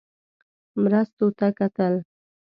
مرستو 0.81 1.25
ته 1.37 1.47
کتل. 1.57 1.93